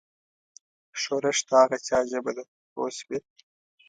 ښورښ 1.01 1.39
د 1.47 1.49
هغه 1.61 1.77
چا 1.87 1.99
ژبه 2.11 2.31
ده 2.37 2.43
پوه 2.71 2.89
شوې!. 2.97 3.19